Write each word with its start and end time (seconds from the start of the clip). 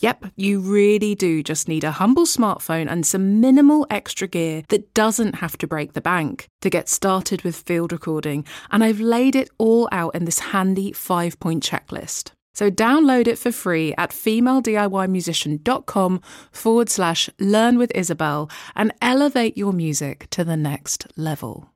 Yep, 0.00 0.26
you 0.34 0.58
really 0.60 1.14
do 1.14 1.42
just 1.42 1.68
need 1.68 1.84
a 1.84 1.90
humble 1.90 2.24
smartphone 2.24 2.90
and 2.90 3.04
some 3.04 3.38
minimal 3.40 3.86
extra 3.90 4.26
gear 4.26 4.62
that 4.68 4.94
doesn't 4.94 5.34
have 5.36 5.58
to 5.58 5.66
break 5.66 5.92
the 5.92 6.00
bank 6.00 6.46
to 6.62 6.70
get 6.70 6.88
started 6.88 7.42
with 7.42 7.54
field 7.54 7.92
recording. 7.92 8.46
And 8.70 8.82
I've 8.82 9.00
laid 9.00 9.36
it 9.36 9.50
all 9.58 9.90
out 9.92 10.14
in 10.14 10.24
this 10.24 10.38
handy 10.38 10.92
five 10.92 11.38
point 11.38 11.62
checklist. 11.62 12.30
So 12.54 12.70
download 12.70 13.28
it 13.28 13.38
for 13.38 13.52
free 13.52 13.92
at 13.98 14.10
femalediymusician.com 14.10 16.20
forward 16.50 16.88
slash 16.88 17.28
learn 17.38 17.76
with 17.76 17.92
Isobel 17.94 18.50
and 18.74 18.94
elevate 19.02 19.58
your 19.58 19.74
music 19.74 20.28
to 20.30 20.44
the 20.44 20.56
next 20.56 21.08
level. 21.16 21.68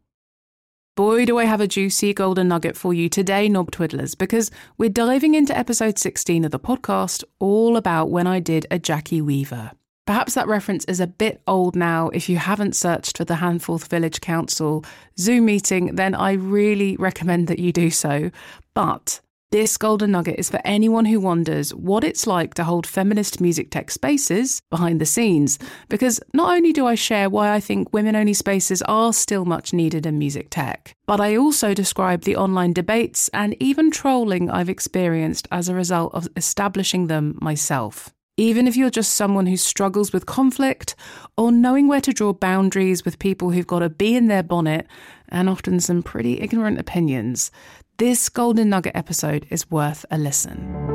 Boy, 0.96 1.24
do 1.24 1.38
I 1.38 1.46
have 1.46 1.60
a 1.60 1.66
juicy 1.66 2.14
golden 2.14 2.46
nugget 2.46 2.76
for 2.76 2.94
you 2.94 3.08
today, 3.08 3.48
Knob 3.48 3.72
Twiddlers, 3.72 4.16
because 4.16 4.52
we're 4.78 4.88
diving 4.88 5.34
into 5.34 5.56
episode 5.58 5.98
16 5.98 6.44
of 6.44 6.52
the 6.52 6.60
podcast, 6.60 7.24
all 7.40 7.76
about 7.76 8.10
when 8.10 8.28
I 8.28 8.38
did 8.38 8.64
a 8.70 8.78
Jackie 8.78 9.20
Weaver. 9.20 9.72
Perhaps 10.06 10.34
that 10.34 10.46
reference 10.46 10.84
is 10.84 11.00
a 11.00 11.08
bit 11.08 11.42
old 11.48 11.74
now. 11.74 12.10
If 12.10 12.28
you 12.28 12.36
haven't 12.36 12.76
searched 12.76 13.16
for 13.16 13.24
the 13.24 13.34
Handforth 13.34 13.88
Village 13.88 14.20
Council 14.20 14.84
Zoom 15.18 15.46
meeting, 15.46 15.96
then 15.96 16.14
I 16.14 16.34
really 16.34 16.96
recommend 16.96 17.48
that 17.48 17.58
you 17.58 17.72
do 17.72 17.90
so. 17.90 18.30
But 18.72 19.18
this 19.54 19.76
golden 19.76 20.10
nugget 20.10 20.36
is 20.36 20.50
for 20.50 20.60
anyone 20.64 21.04
who 21.04 21.20
wonders 21.20 21.72
what 21.72 22.02
it's 22.02 22.26
like 22.26 22.54
to 22.54 22.64
hold 22.64 22.88
feminist 22.88 23.40
music 23.40 23.70
tech 23.70 23.88
spaces 23.88 24.60
behind 24.68 25.00
the 25.00 25.06
scenes, 25.06 25.60
because 25.88 26.18
not 26.32 26.56
only 26.56 26.72
do 26.72 26.88
I 26.88 26.96
share 26.96 27.30
why 27.30 27.54
I 27.54 27.60
think 27.60 27.92
women 27.92 28.16
only 28.16 28.34
spaces 28.34 28.82
are 28.82 29.12
still 29.12 29.44
much 29.44 29.72
needed 29.72 30.06
in 30.06 30.18
music 30.18 30.48
tech, 30.50 30.92
but 31.06 31.20
I 31.20 31.36
also 31.36 31.72
describe 31.72 32.22
the 32.22 32.34
online 32.34 32.72
debates 32.72 33.30
and 33.32 33.54
even 33.62 33.92
trolling 33.92 34.50
I've 34.50 34.68
experienced 34.68 35.46
as 35.52 35.68
a 35.68 35.74
result 35.76 36.12
of 36.14 36.26
establishing 36.36 37.06
them 37.06 37.38
myself. 37.40 38.12
Even 38.36 38.66
if 38.66 38.76
you're 38.76 38.90
just 38.90 39.12
someone 39.12 39.46
who 39.46 39.56
struggles 39.56 40.12
with 40.12 40.26
conflict 40.26 40.96
or 41.36 41.52
knowing 41.52 41.86
where 41.86 42.00
to 42.00 42.12
draw 42.12 42.32
boundaries 42.32 43.04
with 43.04 43.20
people 43.20 43.52
who've 43.52 43.68
got 43.68 43.84
a 43.84 43.88
bee 43.88 44.16
in 44.16 44.26
their 44.26 44.42
bonnet 44.42 44.88
and 45.28 45.48
often 45.48 45.78
some 45.78 46.02
pretty 46.02 46.40
ignorant 46.40 46.80
opinions, 46.80 47.52
this 47.96 48.28
Golden 48.28 48.70
Nugget 48.70 48.96
episode 48.96 49.46
is 49.50 49.70
worth 49.70 50.04
a 50.10 50.18
listen. 50.18 50.94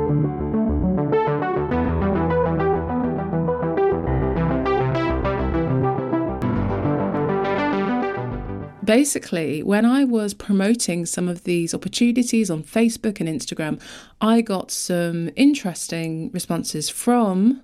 basically, 8.90 9.62
when 9.62 9.84
I 9.84 10.02
was 10.02 10.34
promoting 10.34 11.06
some 11.06 11.28
of 11.28 11.44
these 11.44 11.72
opportunities 11.72 12.50
on 12.50 12.64
Facebook 12.64 13.20
and 13.20 13.28
Instagram, 13.28 13.80
I 14.20 14.40
got 14.40 14.72
some 14.72 15.30
interesting 15.36 16.28
responses 16.32 16.90
from 16.90 17.62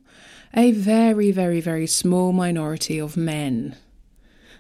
a 0.55 0.71
very, 0.71 1.33
very, 1.33 1.61
very 1.61 1.89
small 1.89 2.31
minority 2.33 3.01
of 3.01 3.17
men. 3.17 3.75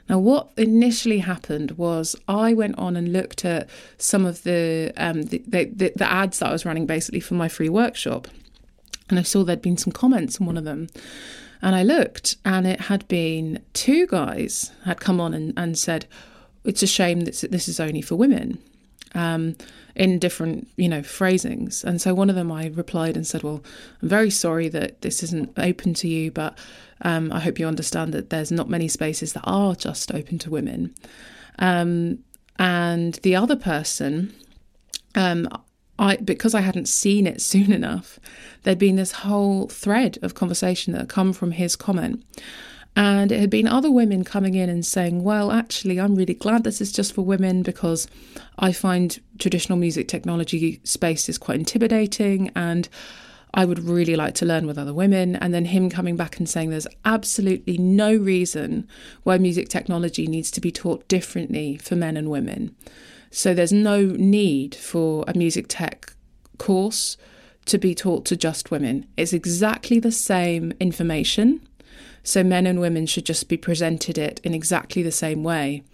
Now, 0.08 0.18
what 0.18 0.52
initially 0.56 1.18
happened 1.18 1.72
was 1.72 2.14
I 2.28 2.54
went 2.54 2.78
on 2.78 2.96
and 2.96 3.12
looked 3.12 3.44
at 3.44 3.68
some 3.98 4.24
of 4.24 4.44
the, 4.44 4.92
um, 4.96 5.22
the, 5.22 5.42
the, 5.46 5.92
the 5.96 6.10
ads 6.10 6.38
that 6.38 6.48
I 6.48 6.52
was 6.52 6.64
running 6.64 6.86
basically 6.86 7.20
for 7.20 7.34
my 7.34 7.48
free 7.48 7.68
workshop, 7.68 8.28
and 9.08 9.18
I 9.18 9.22
saw 9.22 9.42
there'd 9.42 9.62
been 9.62 9.76
some 9.76 9.92
comments 9.92 10.40
on 10.40 10.46
one 10.46 10.56
of 10.56 10.64
them. 10.64 10.88
And 11.62 11.74
I 11.74 11.82
looked, 11.82 12.36
and 12.44 12.66
it 12.66 12.82
had 12.82 13.08
been 13.08 13.62
two 13.72 14.06
guys 14.06 14.72
had 14.84 15.00
come 15.00 15.20
on 15.20 15.32
and, 15.34 15.54
and 15.56 15.76
said, 15.76 16.06
"It's 16.64 16.82
a 16.82 16.86
shame 16.86 17.22
that 17.22 17.44
this 17.50 17.68
is 17.68 17.80
only 17.80 18.02
for 18.02 18.14
women." 18.14 18.58
Um, 19.14 19.56
in 19.96 20.18
different, 20.18 20.68
you 20.76 20.88
know, 20.88 21.02
phrasings. 21.02 21.82
And 21.82 22.00
so 22.00 22.14
one 22.14 22.28
of 22.28 22.36
them 22.36 22.52
I 22.52 22.66
replied 22.66 23.16
and 23.16 23.26
said, 23.26 23.42
Well, 23.42 23.64
I'm 24.02 24.08
very 24.08 24.30
sorry 24.30 24.68
that 24.68 25.00
this 25.00 25.22
isn't 25.22 25.52
open 25.56 25.94
to 25.94 26.08
you, 26.08 26.30
but 26.30 26.56
um, 27.00 27.32
I 27.32 27.40
hope 27.40 27.58
you 27.58 27.66
understand 27.66 28.12
that 28.12 28.30
there's 28.30 28.52
not 28.52 28.68
many 28.68 28.88
spaces 28.88 29.32
that 29.32 29.44
are 29.44 29.74
just 29.74 30.14
open 30.14 30.38
to 30.40 30.50
women. 30.50 30.94
Um, 31.58 32.18
and 32.58 33.14
the 33.22 33.36
other 33.36 33.56
person, 33.56 34.34
um, 35.14 35.48
I 35.98 36.16
because 36.16 36.54
I 36.54 36.60
hadn't 36.60 36.88
seen 36.88 37.26
it 37.26 37.40
soon 37.52 37.72
enough, 37.72 38.20
there'd 38.62 38.78
been 38.78 38.96
this 38.96 39.12
whole 39.12 39.66
thread 39.68 40.18
of 40.22 40.34
conversation 40.34 40.92
that 40.92 41.00
had 41.00 41.08
come 41.08 41.32
from 41.32 41.52
his 41.52 41.74
comment. 41.74 42.22
And 42.96 43.30
it 43.30 43.38
had 43.38 43.50
been 43.50 43.68
other 43.68 43.90
women 43.90 44.24
coming 44.24 44.54
in 44.54 44.70
and 44.70 44.84
saying, 44.84 45.22
Well, 45.22 45.52
actually, 45.52 46.00
I'm 46.00 46.16
really 46.16 46.34
glad 46.34 46.64
this 46.64 46.80
is 46.80 46.90
just 46.90 47.12
for 47.12 47.22
women 47.22 47.62
because 47.62 48.08
I 48.58 48.72
find 48.72 49.20
traditional 49.38 49.78
music 49.78 50.08
technology 50.08 50.80
space 50.82 51.28
is 51.28 51.36
quite 51.36 51.58
intimidating 51.58 52.50
and 52.56 52.88
I 53.52 53.66
would 53.66 53.78
really 53.80 54.16
like 54.16 54.34
to 54.36 54.46
learn 54.46 54.66
with 54.66 54.78
other 54.78 54.94
women. 54.94 55.36
And 55.36 55.52
then 55.52 55.66
him 55.66 55.90
coming 55.90 56.16
back 56.16 56.38
and 56.38 56.48
saying 56.48 56.70
there's 56.70 56.86
absolutely 57.04 57.76
no 57.76 58.14
reason 58.16 58.88
why 59.24 59.36
music 59.36 59.68
technology 59.68 60.26
needs 60.26 60.50
to 60.52 60.60
be 60.60 60.72
taught 60.72 61.06
differently 61.06 61.76
for 61.76 61.96
men 61.96 62.16
and 62.16 62.30
women. 62.30 62.74
So 63.30 63.52
there's 63.52 63.72
no 63.72 64.06
need 64.06 64.74
for 64.74 65.24
a 65.28 65.36
music 65.36 65.66
tech 65.68 66.12
course 66.58 67.18
to 67.66 67.76
be 67.76 67.94
taught 67.94 68.24
to 68.26 68.36
just 68.36 68.70
women. 68.70 69.06
It's 69.16 69.34
exactly 69.34 70.00
the 70.00 70.12
same 70.12 70.72
information 70.80 71.65
so 72.26 72.42
men 72.42 72.66
and 72.66 72.80
women 72.80 73.06
should 73.06 73.24
just 73.24 73.48
be 73.48 73.56
presented 73.56 74.18
it 74.18 74.40
in 74.42 74.52
exactly 74.52 75.00
the 75.00 75.12
same 75.12 75.44
way. 75.44 75.84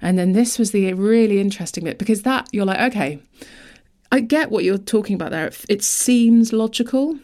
And 0.00 0.18
then 0.18 0.32
this 0.32 0.58
was 0.58 0.70
the 0.70 0.90
really 0.94 1.40
interesting 1.40 1.84
bit 1.84 1.98
because 1.98 2.22
that 2.22 2.48
you're 2.52 2.64
like, 2.64 2.80
okay, 2.92 3.18
I 4.10 4.20
get 4.20 4.50
what 4.50 4.64
you're 4.64 4.78
talking 4.78 5.14
about 5.14 5.30
there. 5.30 5.50
It 5.68 5.84
seems 5.84 6.54
logical, 6.54 7.18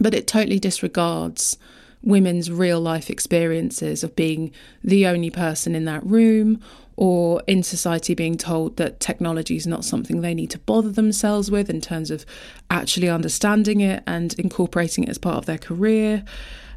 but 0.00 0.14
it 0.14 0.26
totally 0.26 0.58
disregards 0.58 1.58
women's 2.00 2.50
real 2.50 2.80
life 2.80 3.10
experiences 3.10 4.02
of 4.02 4.16
being 4.16 4.52
the 4.82 5.06
only 5.06 5.28
person 5.28 5.74
in 5.74 5.84
that 5.84 6.04
room 6.04 6.60
or 6.96 7.42
in 7.46 7.62
society 7.62 8.14
being 8.14 8.38
told 8.38 8.78
that 8.78 9.00
technology 9.00 9.56
is 9.56 9.66
not 9.66 9.84
something 9.84 10.20
they 10.20 10.34
need 10.34 10.50
to 10.50 10.58
bother 10.60 10.90
themselves 10.90 11.50
with 11.50 11.68
in 11.68 11.80
terms 11.80 12.10
of 12.10 12.24
actually 12.70 13.08
understanding 13.08 13.80
it 13.80 14.02
and 14.06 14.32
incorporating 14.34 15.04
it 15.04 15.10
as 15.10 15.18
part 15.18 15.36
of 15.36 15.46
their 15.46 15.58
career 15.58 16.24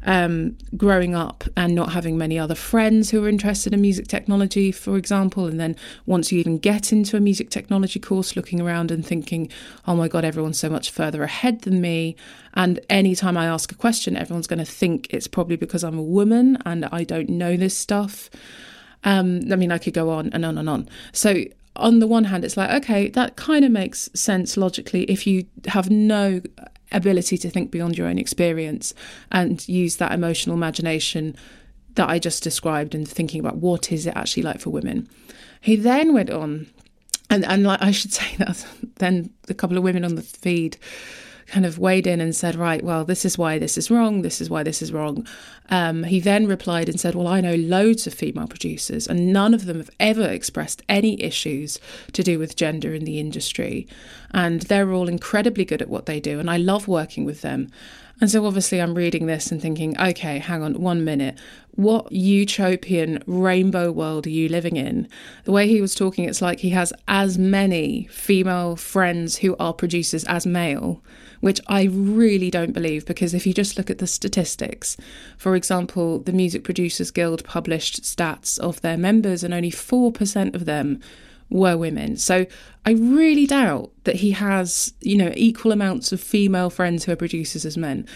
um, 0.06 0.56
growing 0.76 1.14
up 1.14 1.44
and 1.56 1.74
not 1.74 1.92
having 1.92 2.16
many 2.16 2.38
other 2.38 2.54
friends 2.54 3.10
who 3.10 3.22
are 3.24 3.28
interested 3.28 3.74
in 3.74 3.80
music 3.80 4.06
technology, 4.06 4.70
for 4.72 4.96
example. 4.96 5.46
And 5.46 5.60
then 5.60 5.76
once 6.06 6.30
you 6.30 6.38
even 6.38 6.58
get 6.58 6.92
into 6.92 7.16
a 7.16 7.20
music 7.20 7.50
technology 7.50 7.98
course, 7.98 8.36
looking 8.36 8.60
around 8.60 8.90
and 8.90 9.04
thinking, 9.04 9.50
oh 9.86 9.96
my 9.96 10.06
God, 10.08 10.24
everyone's 10.24 10.58
so 10.58 10.70
much 10.70 10.90
further 10.90 11.24
ahead 11.24 11.62
than 11.62 11.80
me. 11.80 12.16
And 12.54 12.80
anytime 12.88 13.36
I 13.36 13.46
ask 13.46 13.70
a 13.72 13.74
question, 13.74 14.16
everyone's 14.16 14.46
going 14.46 14.60
to 14.60 14.64
think 14.64 15.08
it's 15.10 15.26
probably 15.26 15.56
because 15.56 15.82
I'm 15.82 15.98
a 15.98 16.02
woman 16.02 16.56
and 16.64 16.86
I 16.86 17.04
don't 17.04 17.28
know 17.28 17.56
this 17.56 17.76
stuff. 17.76 18.30
Um, 19.02 19.52
I 19.52 19.56
mean, 19.56 19.72
I 19.72 19.78
could 19.78 19.92
go 19.94 20.10
on 20.10 20.30
and 20.32 20.44
on 20.44 20.56
and 20.56 20.70
on. 20.70 20.88
So 21.12 21.44
on 21.74 21.98
the 21.98 22.06
one 22.06 22.24
hand, 22.24 22.44
it's 22.44 22.56
like, 22.56 22.70
okay, 22.70 23.08
that 23.10 23.36
kind 23.36 23.64
of 23.64 23.72
makes 23.72 24.08
sense 24.14 24.56
logically 24.56 25.02
if 25.04 25.26
you 25.26 25.46
have 25.66 25.90
no 25.90 26.40
ability 26.92 27.36
to 27.38 27.50
think 27.50 27.70
beyond 27.70 27.98
your 27.98 28.06
own 28.06 28.18
experience 28.18 28.94
and 29.32 29.66
use 29.68 29.96
that 29.96 30.12
emotional 30.12 30.56
imagination 30.56 31.36
that 31.94 32.08
I 32.08 32.18
just 32.18 32.42
described 32.42 32.94
and 32.94 33.08
thinking 33.08 33.40
about 33.40 33.56
what 33.56 33.90
is 33.90 34.06
it 34.06 34.16
actually 34.16 34.42
like 34.44 34.60
for 34.60 34.70
women. 34.70 35.08
He 35.60 35.76
then 35.76 36.12
went 36.12 36.30
on, 36.30 36.66
and 37.28 37.44
and 37.44 37.64
like 37.64 37.82
I 37.82 37.90
should 37.90 38.12
say 38.12 38.36
that 38.38 38.64
then 38.96 39.30
a 39.48 39.54
couple 39.54 39.76
of 39.76 39.82
women 39.82 40.04
on 40.04 40.14
the 40.14 40.22
feed 40.22 40.76
kind 41.46 41.64
of 41.64 41.78
weighed 41.78 42.06
in 42.06 42.20
and 42.20 42.34
said, 42.34 42.54
right, 42.54 42.82
well, 42.82 43.04
this 43.04 43.24
is 43.24 43.38
why 43.38 43.58
this 43.58 43.78
is 43.78 43.90
wrong, 43.90 44.22
this 44.22 44.40
is 44.40 44.50
why 44.50 44.62
this 44.62 44.82
is 44.82 44.92
wrong. 44.92 45.26
Um, 45.70 46.04
he 46.04 46.20
then 46.20 46.46
replied 46.46 46.88
and 46.88 46.98
said, 46.98 47.14
well, 47.14 47.28
I 47.28 47.40
know 47.40 47.54
loads 47.54 48.06
of 48.06 48.14
female 48.14 48.46
producers, 48.46 49.06
and 49.06 49.32
none 49.32 49.54
of 49.54 49.66
them 49.66 49.78
have 49.78 49.90
ever 50.00 50.28
expressed 50.28 50.82
any 50.88 51.20
issues 51.22 51.78
to 52.12 52.22
do 52.22 52.38
with 52.38 52.56
gender 52.56 52.94
in 52.94 53.04
the 53.04 53.20
industry. 53.20 53.86
And 54.32 54.62
they're 54.62 54.92
all 54.92 55.08
incredibly 55.08 55.64
good 55.64 55.82
at 55.82 55.88
what 55.88 56.06
they 56.06 56.20
do, 56.20 56.40
and 56.40 56.50
I 56.50 56.56
love 56.56 56.88
working 56.88 57.24
with 57.24 57.42
them. 57.42 57.70
And 58.20 58.30
so 58.30 58.46
obviously 58.46 58.80
I'm 58.80 58.94
reading 58.94 59.26
this 59.26 59.52
and 59.52 59.60
thinking, 59.60 59.98
okay, 60.00 60.38
hang 60.38 60.62
on 60.62 60.80
one 60.80 61.04
minute. 61.04 61.38
What 61.72 62.10
utopian 62.10 63.22
rainbow 63.26 63.92
world 63.92 64.26
are 64.26 64.30
you 64.30 64.48
living 64.48 64.76
in? 64.76 65.06
The 65.44 65.52
way 65.52 65.68
he 65.68 65.82
was 65.82 65.94
talking, 65.94 66.24
it's 66.24 66.40
like 66.40 66.60
he 66.60 66.70
has 66.70 66.94
as 67.06 67.36
many 67.36 68.06
female 68.10 68.76
friends 68.76 69.38
who 69.38 69.54
are 69.58 69.74
producers 69.74 70.24
as 70.24 70.46
male, 70.46 71.02
which 71.40 71.60
I 71.66 71.84
really 71.92 72.50
don't 72.50 72.72
believe 72.72 73.04
because 73.04 73.34
if 73.34 73.46
you 73.46 73.52
just 73.52 73.76
look 73.76 73.90
at 73.90 73.98
the 73.98 74.06
statistics, 74.06 74.96
for 75.36 75.54
example, 75.54 76.20
the 76.20 76.32
Music 76.32 76.64
Producers 76.64 77.10
Guild 77.10 77.44
published 77.44 78.02
stats 78.02 78.58
of 78.58 78.80
their 78.80 78.96
members 78.96 79.44
and 79.44 79.52
only 79.52 79.70
4% 79.70 80.54
of 80.54 80.64
them 80.64 81.00
were 81.50 81.76
women. 81.76 82.16
So 82.16 82.46
I 82.86 82.92
really 82.92 83.46
doubt 83.46 83.92
that 84.06 84.16
he 84.16 84.30
has, 84.30 84.94
you 85.00 85.16
know, 85.16 85.32
equal 85.36 85.72
amounts 85.72 86.10
of 86.12 86.20
female 86.20 86.70
friends 86.70 87.04
who 87.04 87.12
are 87.12 87.16
producers 87.16 87.66
as 87.66 87.76
men. 87.76 88.06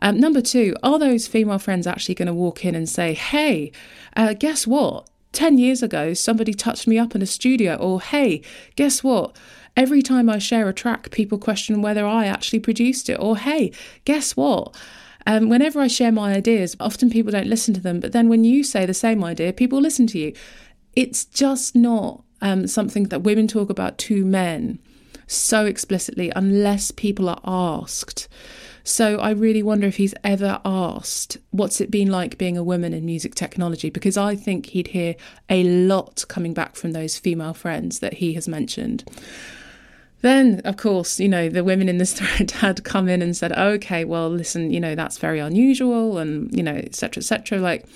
Um, 0.00 0.18
number 0.18 0.40
two, 0.40 0.74
are 0.82 0.98
those 0.98 1.28
female 1.28 1.58
friends 1.58 1.86
actually 1.86 2.16
going 2.16 2.26
to 2.26 2.34
walk 2.34 2.64
in 2.64 2.74
and 2.74 2.88
say, 2.88 3.12
hey, 3.12 3.70
uh, 4.16 4.34
guess 4.34 4.66
what? 4.66 5.08
10 5.32 5.58
years 5.58 5.82
ago, 5.82 6.14
somebody 6.14 6.52
touched 6.52 6.86
me 6.86 6.98
up 6.98 7.14
in 7.14 7.22
a 7.22 7.26
studio, 7.26 7.76
or 7.76 8.00
hey, 8.00 8.42
guess 8.76 9.04
what? 9.04 9.36
Every 9.76 10.02
time 10.02 10.28
I 10.28 10.38
share 10.38 10.68
a 10.68 10.74
track, 10.74 11.10
people 11.10 11.38
question 11.38 11.82
whether 11.82 12.04
I 12.04 12.26
actually 12.26 12.60
produced 12.60 13.08
it, 13.08 13.18
or 13.20 13.36
hey, 13.36 13.72
guess 14.04 14.36
what? 14.36 14.76
Um, 15.26 15.48
whenever 15.48 15.80
I 15.80 15.86
share 15.86 16.12
my 16.12 16.34
ideas, 16.34 16.76
often 16.80 17.08
people 17.08 17.32
don't 17.32 17.46
listen 17.46 17.72
to 17.74 17.80
them, 17.80 18.00
but 18.00 18.12
then 18.12 18.28
when 18.28 18.44
you 18.44 18.64
say 18.64 18.84
the 18.84 18.94
same 18.94 19.22
idea, 19.22 19.52
people 19.52 19.80
listen 19.80 20.06
to 20.08 20.18
you. 20.18 20.34
It's 20.94 21.24
just 21.24 21.74
not 21.74 22.24
um, 22.42 22.66
something 22.66 23.04
that 23.04 23.22
women 23.22 23.46
talk 23.46 23.70
about 23.70 23.98
to 23.98 24.24
men 24.24 24.80
so 25.26 25.66
explicitly 25.66 26.32
unless 26.34 26.90
people 26.90 27.28
are 27.28 27.40
asked. 27.44 28.28
So 28.84 29.18
I 29.18 29.30
really 29.30 29.62
wonder 29.62 29.86
if 29.86 29.96
he's 29.96 30.14
ever 30.24 30.60
asked, 30.64 31.38
what's 31.50 31.80
it 31.80 31.90
been 31.90 32.10
like 32.10 32.36
being 32.36 32.56
a 32.56 32.64
woman 32.64 32.92
in 32.92 33.06
music 33.06 33.34
technology? 33.34 33.90
Because 33.90 34.16
I 34.16 34.34
think 34.34 34.66
he'd 34.66 34.88
hear 34.88 35.14
a 35.48 35.62
lot 35.62 36.24
coming 36.28 36.52
back 36.52 36.74
from 36.74 36.92
those 36.92 37.18
female 37.18 37.54
friends 37.54 38.00
that 38.00 38.14
he 38.14 38.34
has 38.34 38.48
mentioned. 38.48 39.04
Then, 40.22 40.60
of 40.64 40.76
course, 40.76 41.20
you 41.20 41.28
know, 41.28 41.48
the 41.48 41.64
women 41.64 41.88
in 41.88 41.98
this 41.98 42.12
thread 42.18 42.50
had 42.52 42.82
come 42.84 43.08
in 43.08 43.22
and 43.22 43.36
said, 43.36 43.52
okay, 43.52 44.04
well, 44.04 44.28
listen, 44.28 44.72
you 44.72 44.80
know, 44.80 44.94
that's 44.94 45.18
very 45.18 45.38
unusual 45.38 46.18
and, 46.18 46.54
you 46.56 46.62
know, 46.62 46.74
etc., 46.74 47.20
etc. 47.20 47.58
Like, 47.58 47.86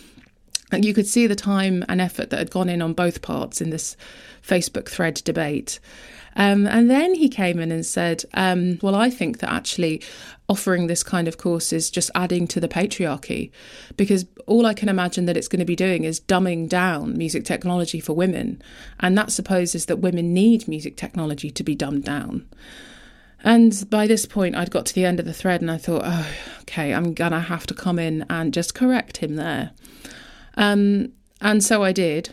you 0.73 0.95
could 0.95 1.07
see 1.07 1.27
the 1.27 1.37
time 1.37 1.85
and 1.89 2.01
effort 2.01 2.31
that 2.31 2.39
had 2.39 2.51
gone 2.51 2.69
in 2.69 2.83
on 2.83 2.93
both 2.93 3.23
parts 3.23 3.61
in 3.61 3.71
this 3.71 3.97
Facebook 4.43 4.89
thread 4.89 5.15
debate. 5.25 5.79
Um, 6.37 6.67
and 6.67 6.91
then 6.91 7.15
he 7.15 7.29
came 7.29 7.59
in 7.59 7.73
and 7.73 7.85
said, 7.85 8.25
um, 8.35 8.79
Well, 8.83 8.95
I 8.95 9.11
think 9.11 9.39
that 9.39 9.51
actually 9.51 10.03
offering 10.49 10.87
this 10.87 11.03
kind 11.03 11.27
of 11.27 11.39
course 11.39 11.73
is 11.73 11.91
just 11.91 12.11
adding 12.15 12.47
to 12.47 12.61
the 12.61 12.69
patriarchy 12.69 13.51
because 13.97 14.27
all 14.47 14.65
I 14.65 14.75
can 14.75 14.89
imagine 14.89 15.27
that 15.27 15.37
it's 15.37 15.49
going 15.49 15.61
to 15.61 15.67
be 15.67 15.75
doing 15.75 16.05
is 16.05 16.21
dumbing 16.21 16.69
down 16.69 17.17
music 17.17 17.45
technology 17.45 17.99
for 17.99 18.13
women. 18.13 18.63
And 19.01 19.19
that 19.19 19.33
supposes 19.33 19.87
that 19.87 19.97
women 19.97 20.33
need 20.33 20.69
music 20.69 20.97
technology 20.97 21.51
to 21.51 21.65
be 21.65 21.75
dumbed 21.75 22.05
down. 22.05 22.47
And 23.43 23.89
by 23.91 24.07
this 24.07 24.27
point, 24.27 24.57
I'd 24.57 24.71
got 24.71 24.87
to 24.87 24.95
the 24.95 25.05
end 25.05 25.21
of 25.21 25.27
the 25.27 25.35
thread 25.35 25.61
and 25.61 25.71
I 25.71 25.79
thought, 25.79 26.03
oh, 26.05 26.27
okay, 26.63 26.95
I'm 26.95 27.15
going 27.15 27.33
to 27.33 27.41
have 27.41 27.67
to 27.69 27.75
come 27.75 27.99
in 27.99 28.25
and 28.29 28.53
just 28.53 28.75
correct 28.75 29.19
him 29.19 29.37
there. 29.37 29.73
Um, 30.57 31.13
and 31.41 31.63
so 31.63 31.83
I 31.83 31.93
did. 31.93 32.31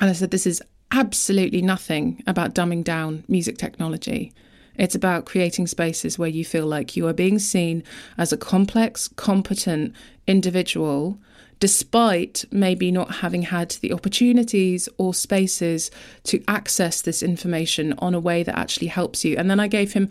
And 0.00 0.10
I 0.10 0.12
said, 0.12 0.30
this 0.30 0.46
is 0.46 0.62
absolutely 0.96 1.60
nothing 1.60 2.22
about 2.26 2.54
dumbing 2.54 2.82
down 2.82 3.22
music 3.28 3.58
technology. 3.58 4.32
It's 4.76 4.94
about 4.94 5.26
creating 5.26 5.66
spaces 5.66 6.18
where 6.18 6.28
you 6.28 6.42
feel 6.42 6.66
like 6.66 6.96
you 6.96 7.06
are 7.06 7.12
being 7.12 7.38
seen 7.38 7.84
as 8.16 8.32
a 8.32 8.36
complex, 8.38 9.06
competent 9.08 9.94
individual, 10.26 11.18
despite 11.60 12.46
maybe 12.50 12.90
not 12.90 13.16
having 13.16 13.42
had 13.42 13.72
the 13.82 13.92
opportunities 13.92 14.88
or 14.96 15.12
spaces 15.12 15.90
to 16.24 16.42
access 16.48 17.02
this 17.02 17.22
information 17.22 17.92
on 17.98 18.14
a 18.14 18.20
way 18.20 18.42
that 18.42 18.58
actually 18.58 18.88
helps 18.88 19.22
you. 19.22 19.36
And 19.36 19.50
then 19.50 19.60
I 19.60 19.68
gave 19.68 19.92
him 19.92 20.08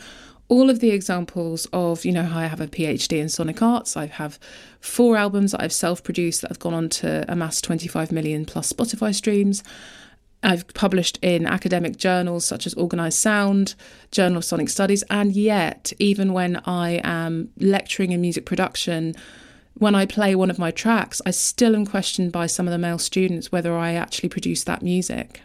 all 0.50 0.70
of 0.70 0.82
the 0.82 0.92
examples 0.92 1.68
of, 1.74 2.06
you 2.06 2.12
know, 2.12 2.30
I 2.32 2.46
have 2.46 2.62
a 2.62 2.68
PhD 2.68 3.20
in 3.20 3.30
sonic 3.30 3.64
arts. 3.64 3.98
I 3.98 4.06
have 4.06 4.38
four 4.80 5.18
albums 5.18 5.52
that 5.52 5.64
I've 5.64 5.74
self 5.74 6.04
produced 6.04 6.42
that 6.42 6.52
have 6.52 6.60
gone 6.60 6.76
on 6.76 6.90
to 6.90 7.26
amass 7.28 7.60
25 7.62 8.12
million 8.12 8.46
plus 8.46 8.72
Spotify 8.72 9.16
streams. 9.16 9.64
I've 10.44 10.68
published 10.74 11.18
in 11.22 11.48
academic 11.48 11.98
journals 11.98 12.46
such 12.46 12.68
as 12.68 12.76
Organised 12.76 13.20
Sound, 13.20 13.76
Journal 14.12 14.38
of 14.38 14.46
Sonic 14.46 14.70
Studies, 14.70 15.04
and 15.10 15.36
yet, 15.36 15.92
even 15.98 16.34
when 16.34 16.62
I 16.66 17.02
am 17.04 17.50
lecturing 17.60 18.12
in 18.12 18.22
music 18.22 18.46
production, 18.46 19.16
when 19.78 19.96
I 19.96 20.06
play 20.06 20.36
one 20.36 20.50
of 20.50 20.60
my 20.60 20.72
tracks, 20.72 21.22
I 21.26 21.32
still 21.32 21.76
am 21.76 21.86
questioned 21.86 22.32
by 22.32 22.48
some 22.48 22.68
of 22.68 22.72
the 22.72 22.78
male 22.78 23.00
students 23.00 23.52
whether 23.52 23.76
I 23.76 23.94
actually 23.94 24.30
produced 24.30 24.66
that 24.68 24.82
music. 24.82 25.42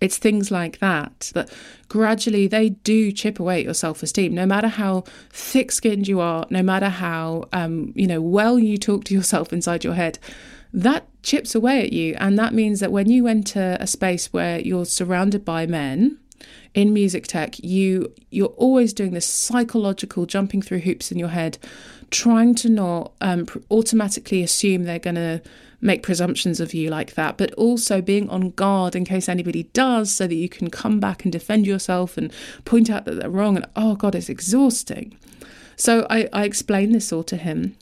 It's 0.00 0.18
things 0.18 0.50
like 0.50 0.78
that 0.78 1.32
that 1.34 1.52
gradually 1.88 2.46
they 2.46 2.70
do 2.70 3.10
chip 3.10 3.40
away 3.40 3.58
at 3.58 3.64
your 3.64 3.74
self 3.74 4.02
esteem. 4.02 4.32
No 4.34 4.46
matter 4.46 4.68
how 4.68 5.04
thick 5.30 5.72
skinned 5.72 6.06
you 6.06 6.20
are, 6.20 6.46
no 6.50 6.62
matter 6.62 6.88
how 6.88 7.48
um, 7.52 7.92
you 7.96 8.06
know 8.06 8.20
well 8.20 8.58
you 8.58 8.76
talk 8.76 9.04
to 9.04 9.14
yourself 9.14 9.52
inside 9.52 9.82
your 9.82 9.94
head, 9.94 10.18
that 10.72 11.06
chips 11.22 11.54
away 11.54 11.82
at 11.82 11.92
you. 11.92 12.14
And 12.18 12.38
that 12.38 12.54
means 12.54 12.80
that 12.80 12.92
when 12.92 13.10
you 13.10 13.26
enter 13.26 13.76
a 13.80 13.86
space 13.86 14.32
where 14.32 14.60
you're 14.60 14.86
surrounded 14.86 15.44
by 15.44 15.66
men, 15.66 16.18
in 16.74 16.92
music 16.92 17.26
tech 17.26 17.58
you 17.58 18.12
you're 18.30 18.48
always 18.48 18.92
doing 18.92 19.12
this 19.12 19.26
psychological 19.26 20.26
jumping 20.26 20.62
through 20.62 20.78
hoops 20.78 21.10
in 21.10 21.18
your 21.18 21.28
head 21.28 21.58
trying 22.10 22.54
to 22.54 22.68
not 22.68 23.12
um, 23.20 23.46
automatically 23.70 24.42
assume 24.42 24.84
they're 24.84 24.98
going 24.98 25.16
to 25.16 25.42
make 25.80 26.02
presumptions 26.02 26.60
of 26.60 26.74
you 26.74 26.90
like 26.90 27.14
that 27.14 27.36
but 27.36 27.52
also 27.54 28.00
being 28.00 28.28
on 28.30 28.50
guard 28.50 28.94
in 28.94 29.04
case 29.04 29.28
anybody 29.28 29.64
does 29.72 30.12
so 30.12 30.26
that 30.26 30.34
you 30.34 30.48
can 30.48 30.70
come 30.70 31.00
back 31.00 31.24
and 31.24 31.32
defend 31.32 31.66
yourself 31.66 32.16
and 32.16 32.32
point 32.64 32.90
out 32.90 33.04
that 33.04 33.14
they're 33.20 33.30
wrong 33.30 33.56
and 33.56 33.66
oh 33.76 33.94
god 33.94 34.14
it's 34.14 34.28
exhausting 34.28 35.16
so 35.76 36.06
i, 36.10 36.28
I 36.32 36.44
explained 36.44 36.94
this 36.94 37.12
all 37.12 37.24
to 37.24 37.36
him 37.36 37.76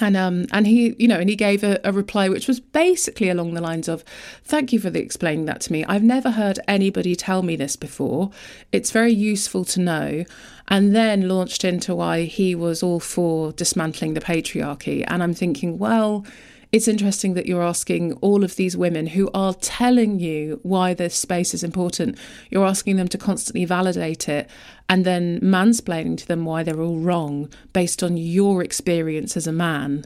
and 0.00 0.16
um 0.16 0.46
and 0.52 0.66
he 0.66 0.94
you 0.98 1.06
know 1.06 1.18
and 1.18 1.28
he 1.28 1.36
gave 1.36 1.62
a, 1.62 1.78
a, 1.84 1.92
reply 1.92 2.28
which 2.28 2.48
was 2.48 2.60
basically 2.60 3.28
along 3.28 3.54
the 3.54 3.60
lines 3.60 3.88
of 3.88 4.02
thank 4.44 4.72
you 4.72 4.80
for 4.80 4.90
the 4.90 5.00
explaining 5.00 5.44
that 5.44 5.60
to 5.60 5.72
me. 5.72 5.84
I've 5.84 6.02
never 6.02 6.30
heard 6.30 6.58
anybody 6.66 7.14
tell 7.14 7.42
me 7.42 7.56
this 7.56 7.76
before. 7.76 8.30
It's 8.72 8.90
very 8.90 9.12
useful 9.12 9.64
to 9.66 9.80
know. 9.80 10.24
And 10.68 10.94
then 10.94 11.28
launched 11.28 11.64
into 11.64 11.96
why 11.96 12.22
he 12.22 12.54
was 12.54 12.80
all 12.80 13.00
for 13.00 13.50
dismantling 13.52 14.14
the 14.14 14.20
patriarchy. 14.20 15.04
And 15.08 15.22
i'm 15.22 15.34
thinking 15.34 15.78
well 15.78 16.24
it's 16.72 16.86
interesting 16.86 17.34
that 17.34 17.46
you're 17.46 17.62
asking 17.62 18.12
all 18.14 18.44
of 18.44 18.54
these 18.56 18.76
women 18.76 19.08
who 19.08 19.28
are 19.34 19.54
telling 19.54 20.20
you 20.20 20.60
why 20.62 20.94
this 20.94 21.16
space 21.16 21.52
is 21.52 21.64
important. 21.64 22.16
You're 22.48 22.66
asking 22.66 22.96
them 22.96 23.08
to 23.08 23.18
constantly 23.18 23.64
validate 23.64 24.28
it 24.28 24.48
and 24.88 25.04
then 25.04 25.40
mansplaining 25.40 26.16
to 26.18 26.28
them 26.28 26.44
why 26.44 26.62
they're 26.62 26.80
all 26.80 26.98
wrong 26.98 27.48
based 27.72 28.02
on 28.02 28.16
your 28.16 28.62
experience 28.62 29.36
as 29.36 29.48
a 29.48 29.52
man. 29.52 30.04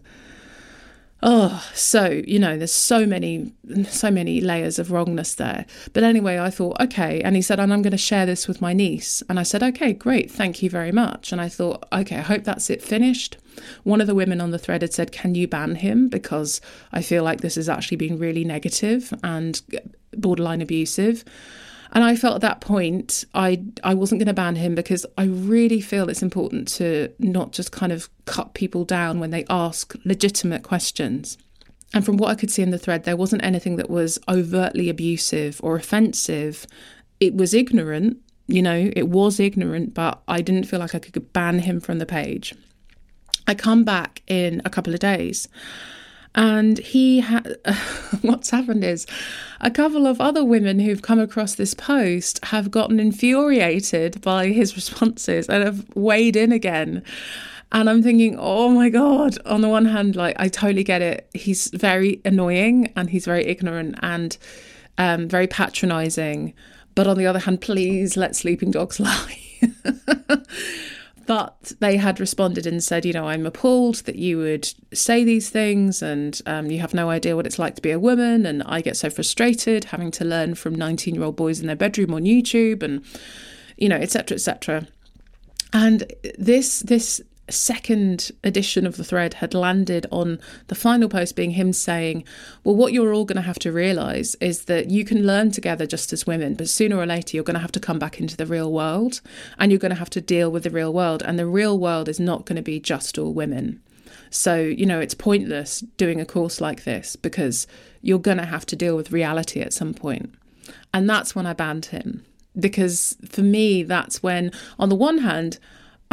Oh, 1.23 1.67
so, 1.75 2.23
you 2.27 2.39
know, 2.39 2.59
there's 2.59 2.75
so 2.75 3.07
many, 3.07 3.55
so 3.89 4.11
many 4.11 4.43
layers 4.43 4.79
of 4.79 4.91
wrongness 4.91 5.35
there. 5.35 5.65
But 5.95 6.03
anyway, 6.03 6.39
I 6.39 6.51
thought, 6.51 6.79
okay. 6.83 7.23
And 7.23 7.35
he 7.35 7.41
said, 7.41 7.59
and 7.59 7.73
I'm 7.73 7.81
going 7.81 7.93
to 7.93 7.97
share 7.97 8.27
this 8.27 8.47
with 8.47 8.61
my 8.61 8.75
niece. 8.75 9.23
And 9.29 9.41
I 9.41 9.43
said, 9.43 9.63
okay, 9.63 9.95
great. 9.95 10.31
Thank 10.31 10.63
you 10.63 10.69
very 10.69 10.93
much. 10.93 11.33
And 11.33 11.41
I 11.41 11.49
thought, 11.49 11.87
okay, 11.93 12.19
I 12.19 12.23
hope 12.23 12.45
that's 12.45 12.69
it 12.69 12.83
finished. 12.83 13.39
One 13.85 14.03
of 14.03 14.07
the 14.07 14.15
women 14.15 14.41
on 14.41 14.51
the 14.51 14.59
thread 14.59 14.83
had 14.83 14.93
said, 14.93 15.13
can 15.13 15.35
you 15.35 15.49
ban 15.49 15.77
him? 15.77 16.09
Because 16.09 16.61
I 16.93 17.01
feel 17.01 17.25
like 17.25 17.41
this 17.41 17.55
has 17.55 17.71
actually 17.71 17.97
been 17.97 18.19
really 18.19 18.45
negative 18.45 19.15
and 19.23 19.63
borderline 20.13 20.61
abusive. 20.61 21.25
And 21.95 22.03
I 22.03 22.17
felt 22.17 22.35
at 22.35 22.41
that 22.41 22.61
point 22.61 23.25
I 23.35 23.63
I 23.85 23.95
wasn't 23.95 24.19
going 24.19 24.27
to 24.27 24.35
ban 24.35 24.57
him 24.57 24.75
because 24.75 25.07
I 25.17 25.25
really 25.25 25.81
feel 25.81 26.09
it's 26.09 26.23
important 26.23 26.67
to 26.69 27.13
not 27.19 27.53
just 27.53 27.71
kind 27.71 27.93
of 27.93 28.09
cut 28.25 28.55
people 28.55 28.85
down 28.85 29.21
when 29.21 29.31
they 29.31 29.45
ask 29.49 29.95
legitimate 30.05 30.65
questions. 30.65 31.39
And 31.93 32.05
from 32.05 32.17
what 32.17 32.31
I 32.31 32.35
could 32.35 32.51
see 32.51 32.63
in 32.63 32.71
the 32.71 32.79
thread, 32.79 33.05
there 33.05 33.17
wasn't 33.17 33.45
anything 33.45 33.77
that 33.77 33.89
was 33.89 34.19
overtly 34.29 34.89
abusive 34.89 35.61
or 35.63 35.77
offensive. 35.77 36.67
It 37.21 37.37
was 37.37 37.55
ignorant, 37.55 38.17
you 38.49 38.63
know, 38.63 38.91
it 38.97 39.09
was 39.09 39.39
ignorant, 39.39 39.95
but 39.95 40.21
I 40.27 40.41
didn't 40.41 40.65
feel 40.65 40.81
like 40.81 40.97
I 40.97 40.99
could 40.99 41.33
ban 41.33 41.61
him 41.61 41.79
from 41.79 42.01
the 42.01 42.07
page. 42.07 42.53
I 43.47 43.55
come 43.55 43.85
back 43.85 44.23
in 44.27 44.61
a 44.65 44.71
couple 44.71 44.93
of 44.93 44.99
days 45.01 45.49
And 46.35 46.79
he 46.79 47.21
had, 47.21 47.57
what's 48.23 48.51
happened 48.51 48.85
is 48.85 49.07
a 49.61 49.71
couple 49.71 50.07
of 50.07 50.21
other 50.21 50.45
women 50.45 50.81
who've 50.81 51.03
come 51.03 51.21
across 51.21 51.55
this 51.55 51.75
post 51.75 52.45
have 52.47 52.71
gotten 52.71 52.99
infuriated 52.99 54.21
by 54.21 54.49
his 54.49 54.75
responses 54.75 55.49
and 55.49 55.63
have 55.65 55.87
weighed 55.95 56.37
in 56.37 56.53
again. 56.53 57.03
And 57.73 57.91
I'm 57.91 58.03
thinking, 58.03 58.37
oh 58.39 58.69
my 58.71 58.89
God, 58.89 59.37
on 59.47 59.61
the 59.61 59.69
one 59.69 59.87
hand, 59.87 60.17
like, 60.17 60.37
I 60.39 60.49
totally 60.49 60.85
get 60.85 61.03
it. 61.03 61.29
He's 61.35 61.69
very 61.69 62.21
annoying 62.25 62.93
and 62.95 63.11
he's 63.11 63.25
very 63.25 63.45
ignorant 63.47 63.97
and 64.01 64.37
um, 64.99 65.29
very 65.29 65.47
patronizing. 65.47 66.55
But 66.95 67.07
on 67.07 67.17
the 67.19 67.27
other 67.27 67.41
hand, 67.41 67.61
please 67.61 68.17
let 68.17 68.37
sleeping 68.37 68.71
dogs 68.71 69.01
lie. 69.01 69.39
But 71.27 71.73
they 71.81 71.97
had 71.97 72.21
responded 72.21 72.67
and 72.67 72.83
said, 72.83 73.05
you 73.05 73.13
know, 73.13 73.29
I'm 73.29 73.47
appalled 73.47 73.97
that 74.07 74.17
you 74.17 74.39
would 74.39 74.73
say 74.93 75.25
these 75.25 75.51
things 75.51 76.03
and 76.03 76.41
um, 76.47 76.71
you 76.71 76.81
have 76.81 76.95
no 76.95 77.11
idea 77.11 77.37
what 77.37 77.47
it's 77.47 77.59
like 77.59 77.77
to 77.77 77.83
be 77.83 77.91
a 77.91 77.99
woman. 77.99 78.47
And 78.47 78.63
I 78.65 78.81
get 78.81 78.97
so 78.97 79.11
frustrated 79.11 79.85
having 79.85 80.11
to 80.13 80.25
learn 80.25 80.55
from 80.55 80.75
19 80.75 81.15
year 81.15 81.25
old 81.25 81.37
boys 81.37 81.61
in 81.61 81.67
their 81.67 81.77
bedroom 81.77 82.15
on 82.15 82.23
YouTube 82.23 82.83
and, 82.83 83.05
you 83.77 83.89
know, 83.89 83.97
etc. 83.97 84.35
etc. 84.37 84.87
And 85.73 86.13
this, 86.39 86.81
this 86.81 87.21
second 87.53 88.31
edition 88.43 88.87
of 88.87 88.97
the 88.97 89.05
thread 89.05 89.35
had 89.35 89.53
landed 89.53 90.07
on 90.11 90.41
the 90.69 90.75
final 90.75 91.09
post 91.09 91.37
being 91.37 91.51
him 91.51 91.73
saying, 91.73 92.25
Well, 92.63 92.75
what 92.75 92.93
you're 92.93 93.13
all 93.13 93.25
going 93.25 93.37
to 93.37 93.43
have 93.43 93.59
to 93.61 93.73
realize 93.73 94.35
is 94.37 94.65
that 94.65 94.91
you 94.91 95.05
can 95.05 95.27
learn 95.27 95.51
together 95.51 95.87
just 95.87 96.13
as 96.13 96.27
women, 96.27 96.55
but 96.55 96.69
sooner 96.69 96.97
or 96.97 97.07
later 97.07 97.37
you're 97.37 97.45
going 97.45 97.55
to 97.55 97.61
have 97.61 97.73
to 97.73 97.81
come 97.81 97.99
back 97.99 98.19
into 98.21 98.37
the 98.37 98.47
real 98.47 98.73
world 98.73 99.21
and 99.59 99.71
you're 99.71 99.79
going 99.79 99.93
to 99.93 99.99
have 99.99 100.11
to 100.11 100.21
deal 100.21 100.51
with 100.51 100.63
the 100.63 100.71
real 100.71 100.93
world. 100.93 101.23
And 101.23 101.39
the 101.39 101.47
real 101.47 101.79
world 101.79 102.09
is 102.09 102.19
not 102.19 102.47
going 102.47 102.57
to 102.57 102.63
be 102.63 102.81
just 102.81 103.19
all 103.19 103.33
women. 103.33 103.83
So, 104.31 104.57
you 104.57 104.87
know, 104.87 104.99
it's 104.99 105.15
pointless 105.15 105.81
doing 105.97 106.21
a 106.21 106.27
course 106.27 106.61
like 106.61 106.85
this 106.85 107.15
because 107.15 107.67
you're 108.03 108.19
going 108.19 108.39
to 108.39 108.45
have 108.45 108.67
to 108.67 108.77
deal 108.77 108.97
with 108.97 109.13
reality 109.13 109.61
at 109.61 109.73
some 109.73 109.95
point. 109.95 110.35
And 110.93 111.09
that's 111.09 111.35
when 111.35 111.47
I 111.47 111.53
banned 111.53 111.87
him. 111.87 112.25
Because 112.59 113.17
for 113.29 113.43
me, 113.43 113.83
that's 113.83 114.23
when, 114.23 114.51
on 114.79 114.89
the 114.89 114.95
one 114.95 115.19
hand, 115.19 115.59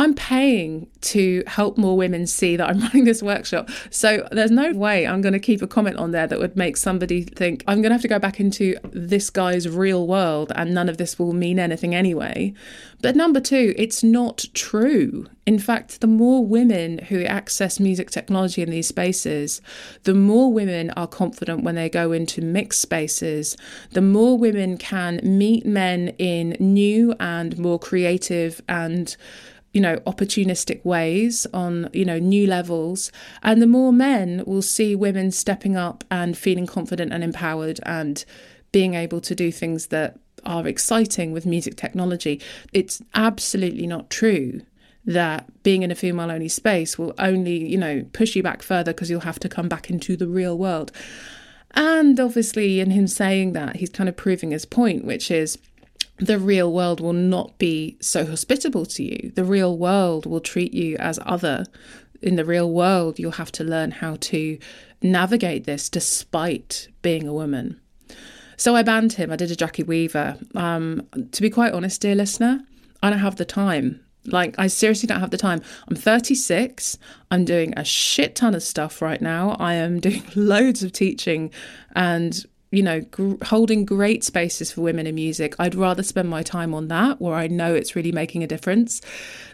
I'm 0.01 0.15
paying 0.15 0.88
to 1.01 1.43
help 1.46 1.77
more 1.77 1.96
women 1.96 2.25
see 2.25 2.55
that 2.55 2.67
I'm 2.67 2.79
running 2.81 3.03
this 3.03 3.22
workshop. 3.22 3.70
So 3.91 4.27
there's 4.31 4.50
no 4.50 4.74
way 4.74 5.05
I'm 5.05 5.22
going 5.22 5.34
to 5.34 5.39
keep 5.39 5.62
a 5.62 5.67
comment 5.67 5.98
on 5.98 6.10
there 6.10 6.25
that 6.25 6.39
would 6.39 6.58
make 6.58 6.75
somebody 6.75 7.22
think 7.22 7.63
I'm 7.67 7.84
going 7.84 7.91
to 7.91 7.93
have 7.93 8.01
to 8.01 8.08
go 8.08 8.17
back 8.17 8.39
into 8.39 8.75
this 8.91 9.29
guy's 9.29 9.70
real 9.70 10.08
world 10.08 10.51
and 10.55 10.74
none 10.74 10.89
of 10.89 10.98
this 10.98 11.20
will 11.20 11.34
mean 11.34 11.60
anything 11.60 11.93
anyway. 11.93 12.51
But 13.03 13.15
number 13.15 13.39
two, 13.39 13.75
it's 13.77 14.03
not 14.03 14.46
true. 14.55 15.27
In 15.46 15.60
fact, 15.60 16.01
the 16.01 16.08
more 16.08 16.43
women 16.43 16.98
who 16.98 17.24
access 17.24 17.79
music 17.79 18.10
technology 18.10 18.63
in 18.63 18.72
these 18.72 18.88
spaces, 18.88 19.62
the 20.03 20.15
more 20.15 20.51
women 20.51 20.89
are 20.91 21.08
confident 21.08 21.63
when 21.63 21.75
they 21.75 21.89
go 21.89 22.12
into 22.12 22.41
mixed 22.41 22.81
spaces, 22.81 23.55
the 23.91 24.01
more 24.01 24.36
women 24.36 24.79
can 24.79 25.20
meet 25.24 25.63
men 25.63 26.10
in 26.17 26.58
new 26.60 27.13
and 27.20 27.60
more 27.60 27.77
creative 27.77 28.62
and 28.67 29.15
you 29.74 29.82
know, 29.82 29.98
opportunistic 30.00 30.84
ways 30.84 31.48
on, 31.54 31.90
you 31.94 32.06
know, 32.06 32.20
new 32.20 32.46
levels. 32.48 33.12
And 33.42 33.62
the 33.62 33.68
more 33.68 33.94
men 33.94 34.44
will 34.46 34.62
see 34.62 34.96
women 34.96 35.32
stepping 35.32 35.78
up 35.78 36.04
and 36.12 36.38
feeling 36.38 36.68
confident 36.68 37.13
and 37.13 37.24
empowered 37.24 37.80
and 37.84 38.24
being 38.72 38.94
able 38.94 39.22
to 39.22 39.36
do 39.36 39.51
things 39.51 39.88
that 39.88 40.20
are 40.46 40.68
exciting 40.68 41.32
with 41.32 41.46
music 41.46 41.78
technology. 41.78 42.42
It's 42.74 43.01
absolutely 43.13 43.88
not 43.88 44.10
true 44.10 44.62
that 45.06 45.63
being 45.63 45.84
in 45.84 45.92
a 45.92 45.96
female 45.96 46.32
only 46.32 46.48
space 46.48 46.98
will 46.98 47.13
only, 47.18 47.68
you 47.68 47.78
know, 47.78 48.06
push 48.13 48.36
you 48.36 48.44
back 48.44 48.62
further 48.62 48.94
because 48.94 49.10
you'll 49.10 49.22
have 49.22 49.40
to 49.40 49.50
come 49.50 49.68
back 49.68 49.90
into 49.90 50.16
the 50.16 50.28
real 50.28 50.58
world. 50.58 50.92
And 51.74 52.20
obviously, 52.20 52.80
in 52.82 52.92
him 52.92 53.08
saying 53.08 53.54
that, 53.54 53.78
he's 53.78 53.90
kind 53.90 54.10
of 54.10 54.18
proving 54.18 54.51
his 54.51 54.66
point, 54.66 55.06
which 55.06 55.32
is 55.32 55.58
the 56.22 56.38
real 56.38 56.72
world 56.72 57.01
will 57.01 57.13
not 57.13 57.58
be 57.58 57.98
so 58.00 58.25
hospitable 58.25 58.86
to 58.86 59.04
you. 59.04 59.32
The 59.36 59.44
real 59.44 59.75
world 59.75 60.28
will 60.28 60.40
treat 60.40 60.72
you 60.72 60.96
as 60.98 61.20
other. 61.25 61.66
In 62.22 62.36
the 62.36 62.46
real 62.46 62.72
world, 62.72 63.18
you'll 63.18 63.32
have 63.32 63.51
to 63.54 63.63
learn 63.63 63.90
how 63.90 64.18
to 64.22 64.60
navigate 65.01 65.63
this 65.66 65.90
despite 65.90 66.88
being 67.01 67.28
a 67.28 67.34
woman. 67.34 67.82
So 68.56 68.75
I 68.75 68.84
banned 68.84 69.13
him. 69.13 69.32
I 69.32 69.36
did 69.36 69.50
a 69.50 69.56
Jackie 69.56 69.82
Weaver. 69.82 70.38
Um, 70.54 71.08
to 71.32 71.42
be 71.42 71.50
quite 71.50 71.74
honest, 71.74 72.00
dear 72.01 72.13
listener, 72.13 72.62
I 73.01 73.10
don't 73.10 73.18
have 73.18 73.38
the 73.38 73.46
time. 73.46 74.06
Like, 74.25 74.54
I 74.60 74.68
seriously 74.68 75.08
don't 75.08 75.20
have 75.20 75.32
the 75.32 75.38
time. 75.38 75.63
I'm 75.88 75.96
36. 75.96 77.00
I'm 77.32 77.44
doing 77.44 77.74
a 77.75 77.84
shit 77.84 78.36
ton 78.36 78.54
of 78.54 78.62
stuff 78.62 79.01
right 79.01 79.20
now. 79.20 79.58
I 79.60 79.74
am 79.74 80.00
doing 80.00 80.24
loads 80.36 80.84
of 80.84 80.92
teaching 80.92 81.50
and 81.96 82.46
you 82.72 82.82
know, 82.82 83.01
gr- 83.01 83.36
holding 83.44 83.86
great 83.86 84.24
spaces 84.24 84.72
for 84.72 84.82
women 84.82 85.06
in 85.06 85.16
music. 85.16 85.56
I'd 85.60 85.75
rather 85.75 86.04
spend 86.04 86.30
my 86.30 86.42
time 86.42 86.74
on 86.74 86.88
that 86.88 87.22
where 87.22 87.36
I 87.36 87.48
know 87.48 87.75
it's 87.75 87.96
really 87.96 88.12
making 88.12 88.44
a 88.44 88.48
difference 88.48 89.01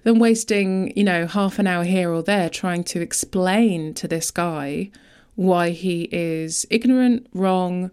than 0.04 0.20
wasting, 0.20 0.94
you 0.96 1.04
know, 1.04 1.26
half 1.26 1.60
an 1.60 1.68
hour 1.68 1.84
here 1.84 2.12
or 2.12 2.22
there 2.22 2.50
trying 2.50 2.84
to 2.86 3.02
explain 3.02 3.94
to 3.96 4.08
this 4.08 4.32
guy 4.32 4.92
why 5.36 5.72
he 5.72 6.04
is 6.12 6.66
ignorant, 6.70 7.28
wrong, 7.34 7.92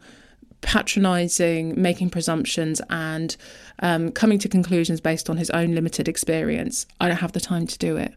patronizing, 0.60 1.80
making 1.80 2.10
presumptions, 2.10 2.80
and 2.88 3.36
um, 3.80 4.10
coming 4.12 4.38
to 4.38 4.48
conclusions 4.48 5.00
based 5.00 5.28
on 5.28 5.36
his 5.36 5.50
own 5.50 5.74
limited 5.74 6.08
experience. 6.08 6.86
I 7.00 7.08
don't 7.08 7.18
have 7.18 7.32
the 7.32 7.40
time 7.40 7.66
to 7.66 7.78
do 7.78 7.96
it. 7.96 8.14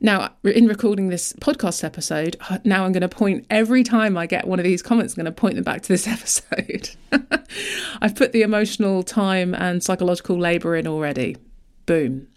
Now, 0.00 0.32
in 0.44 0.66
recording 0.66 1.08
this 1.08 1.32
podcast 1.34 1.82
episode, 1.82 2.36
uh, 2.50 2.58
now 2.64 2.84
I'm 2.84 2.92
going 2.92 3.00
to 3.02 3.08
point 3.08 3.46
every 3.48 3.82
time 3.82 4.16
I 4.16 4.26
get 4.26 4.46
one 4.46 4.58
of 4.58 4.64
these 4.64 4.82
comments, 4.82 5.14
I'm 5.14 5.22
going 5.22 5.32
to 5.32 5.40
point 5.40 5.54
them 5.54 5.64
back 5.64 5.82
to 5.82 5.88
this 5.88 6.06
episode. 6.06 6.90
I've 8.00 8.14
put 8.14 8.32
the 8.32 8.42
emotional 8.42 9.02
time 9.02 9.54
and 9.54 9.82
psychological 9.82 10.38
labour 10.38 10.76
in 10.76 10.86
already. 10.86 11.36
Boom. 11.86 12.28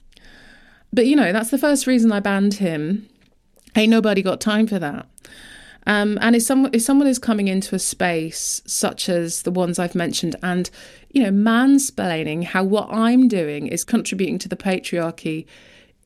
But 0.92 1.06
you 1.06 1.16
know, 1.16 1.32
that's 1.32 1.52
the 1.52 1.58
first 1.58 1.86
reason 1.86 2.12
I 2.12 2.20
banned 2.20 2.56
him. 2.56 3.08
Ain't 3.76 3.92
nobody 3.92 4.22
got 4.22 4.42
time 4.42 4.66
for 4.66 4.80
that. 4.80 5.08
Um, 5.86 6.18
and 6.22 6.36
if 6.36 6.44
someone 6.44 6.72
if 6.74 6.82
someone 6.82 7.08
is 7.08 7.20
coming 7.20 7.48
into 7.48 7.76
a 7.76 7.80
space 7.80 8.62
such 8.66 9.10
as 9.10 9.44
the 9.44 9.52
ones 9.52 9.80
I've 9.80 9.96
mentioned, 9.96 10.36
and 10.44 10.70
you 11.12 11.24
know, 11.24 11.32
mansplaining 11.32 12.44
how 12.44 12.64
what 12.64 12.90
I'm 12.92 13.28
doing 13.28 13.68
is 13.68 13.84
contributing 13.84 14.38
to 14.40 14.50
the 14.50 14.56
patriarchy 14.56 15.46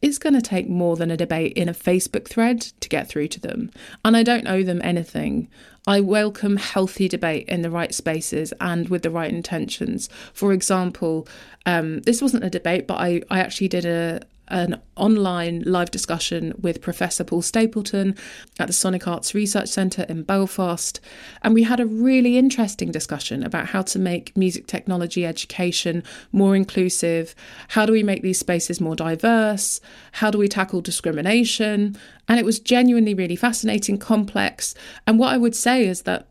it's 0.03 0.19
going 0.19 0.33
to 0.33 0.41
take 0.41 0.67
more 0.67 0.97
than 0.97 1.09
a 1.09 1.15
debate 1.15 1.53
in 1.53 1.69
a 1.69 1.73
Facebook 1.73 2.27
thread 2.27 2.59
to 2.59 2.89
get 2.89 3.07
through 3.07 3.29
to 3.29 3.39
them. 3.39 3.71
And 4.03 4.17
I 4.17 4.21
don't 4.21 4.47
owe 4.47 4.61
them 4.61 4.81
anything. 4.83 5.47
I 5.87 6.01
welcome 6.01 6.57
healthy 6.57 7.07
debate 7.07 7.47
in 7.47 7.61
the 7.61 7.69
right 7.69 7.95
spaces 7.95 8.53
and 8.59 8.89
with 8.89 9.03
the 9.03 9.09
right 9.09 9.31
intentions. 9.31 10.09
For 10.33 10.51
example, 10.51 11.25
um, 11.65 12.01
this 12.01 12.21
wasn't 12.21 12.43
a 12.43 12.49
debate, 12.49 12.85
but 12.85 12.99
I, 12.99 13.21
I 13.29 13.39
actually 13.39 13.69
did 13.69 13.85
a, 13.85 14.19
an 14.49 14.81
online 14.95 15.61
live 15.65 15.89
discussion 15.91 16.53
with 16.61 16.81
Professor 16.81 17.23
Paul 17.23 17.41
Stapleton 17.41 18.15
at 18.59 18.67
the 18.67 18.73
Sonic 18.73 19.07
Arts 19.07 19.33
Research 19.33 19.69
Centre 19.69 20.05
in 20.09 20.23
Belfast. 20.23 20.99
And 21.41 21.53
we 21.53 21.63
had 21.63 21.79
a 21.79 21.85
really 21.85 22.37
interesting 22.37 22.91
discussion 22.91 23.43
about 23.43 23.67
how 23.67 23.81
to 23.83 23.99
make 23.99 24.35
music 24.35 24.67
technology 24.67 25.25
education 25.25 26.03
more 26.31 26.55
inclusive. 26.55 27.35
How 27.69 27.85
do 27.85 27.93
we 27.93 28.03
make 28.03 28.21
these 28.21 28.39
spaces 28.39 28.81
more 28.81 28.95
diverse? 28.95 29.79
How 30.13 30.29
do 30.29 30.37
we 30.37 30.47
tackle 30.47 30.81
discrimination? 30.81 31.97
And 32.27 32.39
it 32.39 32.45
was 32.45 32.59
genuinely 32.59 33.13
really 33.13 33.35
fascinating, 33.35 33.97
complex. 33.97 34.75
And 35.07 35.19
what 35.19 35.33
I 35.33 35.37
would 35.37 35.55
say 35.55 35.87
is 35.87 36.03
that 36.03 36.27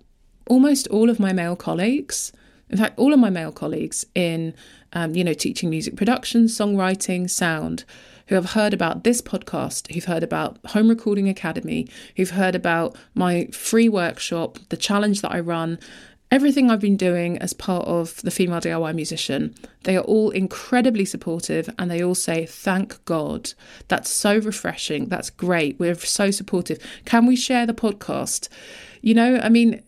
almost 0.49 0.87
all 0.89 1.09
of 1.09 1.21
my 1.21 1.33
male 1.33 1.57
colleagues, 1.57 2.33
in 2.73 2.79
fact, 2.79 2.99
all 2.99 3.13
of 3.13 3.21
my 3.21 3.31
male 3.31 3.53
colleagues 3.53 4.07
in, 4.15 4.55
um, 4.95 5.15
you 5.15 5.23
know, 5.23 5.35
teaching 5.35 5.69
music 5.69 5.95
production, 5.95 6.47
songwriting, 6.47 7.29
sound, 7.29 7.85
who 8.29 8.35
have 8.35 8.53
heard 8.53 8.73
about 8.73 9.05
this 9.05 9.21
podcast, 9.21 9.93
who've 9.93 10.07
heard 10.07 10.23
about 10.23 10.59
Home 10.69 10.89
Recording 10.89 11.29
Academy, 11.29 11.87
who've 12.17 12.31
heard 12.31 12.55
about 12.55 12.97
my 13.15 13.47
free 13.53 13.91
workshop, 13.91 14.59
the 14.71 14.77
challenge 14.77 15.21
that 15.21 15.33
I 15.33 15.41
run, 15.41 15.79
everything 16.33 16.71
I've 16.71 16.81
been 16.81 16.97
doing 16.97 17.37
as 17.39 17.53
part 17.53 17.87
of 17.87 18.21
the 18.23 18.31
Female 18.31 18.61
DIY 18.61 18.95
Musician, 18.95 19.55
they 19.85 19.97
are 19.99 20.05
all 20.05 20.31
incredibly 20.31 21.05
supportive 21.05 21.69
and 21.79 21.91
they 21.91 22.03
all 22.03 22.15
say, 22.15 22.47
Thank 22.47 23.05
God. 23.05 23.53
That's 23.89 24.11
so 24.11 24.39
refreshing. 24.39 25.09
That's 25.09 25.29
great. 25.29 25.79
We're 25.79 25.95
so 25.95 26.31
supportive. 26.31 26.79
Can 27.05 27.27
we 27.27 27.37
share 27.37 27.67
the 27.67 27.75
podcast? 27.75 28.49
You 29.03 29.15
know, 29.15 29.41
I 29.43 29.51
mean, 29.51 29.83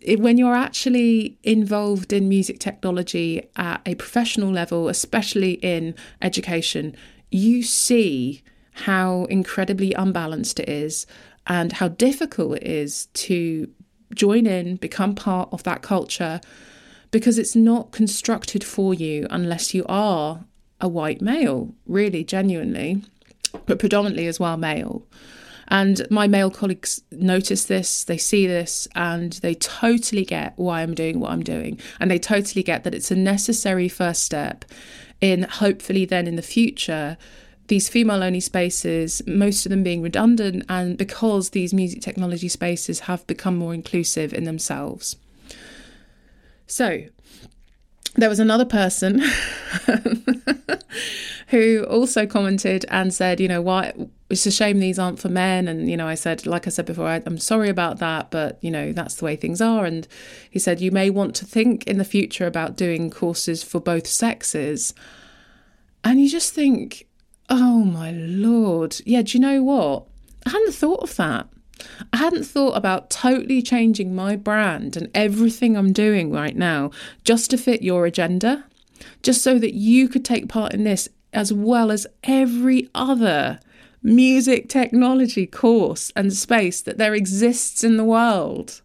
it, 0.00 0.20
when 0.20 0.38
you're 0.38 0.54
actually 0.54 1.36
involved 1.42 2.12
in 2.12 2.28
music 2.28 2.60
technology 2.60 3.48
at 3.56 3.80
a 3.84 3.96
professional 3.96 4.52
level, 4.52 4.88
especially 4.88 5.54
in 5.54 5.96
education, 6.22 6.94
you 7.30 7.62
see 7.62 8.42
how 8.72 9.24
incredibly 9.24 9.92
unbalanced 9.94 10.60
it 10.60 10.68
is 10.68 11.06
and 11.48 11.72
how 11.72 11.88
difficult 11.88 12.58
it 12.58 12.62
is 12.62 13.06
to 13.06 13.68
join 14.14 14.46
in, 14.46 14.76
become 14.76 15.14
part 15.14 15.48
of 15.52 15.62
that 15.64 15.82
culture, 15.82 16.40
because 17.10 17.38
it's 17.38 17.56
not 17.56 17.92
constructed 17.92 18.64
for 18.64 18.94
you 18.94 19.26
unless 19.30 19.74
you 19.74 19.84
are 19.88 20.44
a 20.80 20.88
white 20.88 21.20
male, 21.20 21.74
really, 21.86 22.22
genuinely, 22.22 23.02
but 23.66 23.78
predominantly 23.78 24.26
as 24.26 24.38
well 24.38 24.56
male. 24.56 25.06
And 25.68 26.06
my 26.10 26.26
male 26.26 26.50
colleagues 26.50 27.02
notice 27.12 27.64
this, 27.64 28.04
they 28.04 28.16
see 28.16 28.46
this, 28.46 28.88
and 28.94 29.34
they 29.34 29.54
totally 29.54 30.24
get 30.24 30.54
why 30.56 30.82
I'm 30.82 30.94
doing 30.94 31.20
what 31.20 31.30
I'm 31.30 31.42
doing. 31.42 31.78
And 32.00 32.10
they 32.10 32.18
totally 32.18 32.62
get 32.62 32.84
that 32.84 32.94
it's 32.94 33.10
a 33.10 33.16
necessary 33.16 33.88
first 33.88 34.22
step 34.22 34.64
in 35.20 35.42
hopefully 35.42 36.04
then 36.04 36.26
in 36.26 36.36
the 36.36 36.42
future 36.42 37.16
these 37.68 37.88
female 37.88 38.22
only 38.22 38.40
spaces, 38.40 39.22
most 39.26 39.64
of 39.66 39.70
them 39.70 39.82
being 39.82 40.02
redundant, 40.02 40.64
and 40.68 40.98
because 40.98 41.50
these 41.50 41.72
music 41.72 42.02
technology 42.02 42.48
spaces 42.48 43.00
have 43.00 43.26
become 43.26 43.56
more 43.56 43.74
inclusive 43.74 44.32
in 44.34 44.44
themselves. 44.44 45.16
So, 46.66 47.04
there 48.14 48.28
was 48.28 48.40
another 48.40 48.64
person 48.64 49.22
who 51.48 51.84
also 51.84 52.26
commented 52.26 52.84
and 52.88 53.12
said, 53.12 53.40
you 53.40 53.48
know, 53.48 53.62
why 53.62 53.92
it's 54.30 54.46
a 54.46 54.50
shame 54.50 54.80
these 54.80 54.98
aren't 54.98 55.18
for 55.18 55.28
men. 55.28 55.68
And, 55.68 55.90
you 55.90 55.96
know, 55.96 56.06
I 56.06 56.14
said, 56.14 56.46
like 56.46 56.66
I 56.66 56.70
said 56.70 56.86
before, 56.86 57.06
I, 57.06 57.22
I'm 57.24 57.38
sorry 57.38 57.68
about 57.68 57.98
that, 57.98 58.30
but, 58.30 58.58
you 58.62 58.70
know, 58.70 58.92
that's 58.92 59.16
the 59.16 59.24
way 59.24 59.36
things 59.36 59.60
are. 59.60 59.84
And 59.84 60.06
he 60.50 60.58
said, 60.58 60.80
you 60.80 60.90
may 60.90 61.10
want 61.10 61.34
to 61.36 61.44
think 61.44 61.86
in 61.86 61.98
the 61.98 62.04
future 62.04 62.46
about 62.46 62.76
doing 62.76 63.10
courses 63.10 63.62
for 63.62 63.80
both 63.80 64.06
sexes. 64.06 64.94
And 66.04 66.20
you 66.20 66.28
just 66.28 66.52
think, 66.54 67.06
oh 67.48 67.84
my 67.84 68.10
lord. 68.12 68.96
Yeah, 69.04 69.22
do 69.22 69.36
you 69.36 69.40
know 69.40 69.62
what? 69.62 70.04
I 70.46 70.50
hadn't 70.50 70.74
thought 70.74 71.02
of 71.02 71.16
that. 71.16 71.48
I 72.12 72.16
hadn't 72.16 72.44
thought 72.44 72.76
about 72.76 73.10
totally 73.10 73.62
changing 73.62 74.14
my 74.14 74.36
brand 74.36 74.96
and 74.96 75.10
everything 75.14 75.76
I'm 75.76 75.92
doing 75.92 76.32
right 76.32 76.56
now 76.56 76.90
just 77.24 77.50
to 77.50 77.58
fit 77.58 77.82
your 77.82 78.06
agenda, 78.06 78.64
just 79.22 79.42
so 79.42 79.58
that 79.58 79.74
you 79.74 80.08
could 80.08 80.24
take 80.24 80.48
part 80.48 80.74
in 80.74 80.84
this 80.84 81.08
as 81.32 81.52
well 81.52 81.90
as 81.90 82.06
every 82.24 82.88
other 82.94 83.60
music 84.02 84.68
technology 84.68 85.46
course 85.46 86.12
and 86.16 86.32
space 86.32 86.80
that 86.82 86.98
there 86.98 87.14
exists 87.14 87.84
in 87.84 87.96
the 87.96 88.04
world. 88.04 88.80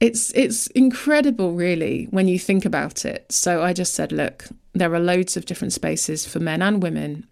It's 0.00 0.30
it's 0.34 0.68
incredible 0.68 1.52
really 1.52 2.04
when 2.10 2.28
you 2.28 2.38
think 2.38 2.64
about 2.64 3.04
it. 3.04 3.32
So 3.32 3.62
I 3.62 3.72
just 3.72 3.94
said, 3.94 4.12
look, 4.12 4.44
there 4.72 4.94
are 4.94 5.00
loads 5.00 5.36
of 5.36 5.46
different 5.46 5.72
spaces 5.72 6.26
for 6.26 6.38
men 6.38 6.62
and 6.62 6.82
women. 6.82 7.26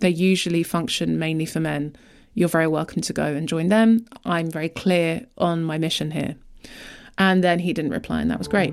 They 0.00 0.10
usually 0.10 0.62
function 0.62 1.18
mainly 1.18 1.46
for 1.46 1.60
men 1.60 1.96
you're 2.34 2.48
very 2.48 2.66
welcome 2.66 3.02
to 3.02 3.12
go 3.12 3.24
and 3.24 3.48
join 3.48 3.68
them. 3.68 4.06
I'm 4.24 4.50
very 4.50 4.68
clear 4.68 5.26
on 5.36 5.64
my 5.64 5.78
mission 5.78 6.12
here. 6.12 6.36
And 7.18 7.42
then 7.42 7.58
he 7.58 7.72
didn't 7.72 7.90
reply, 7.90 8.20
and 8.20 8.30
that 8.30 8.38
was 8.38 8.48
great. 8.48 8.72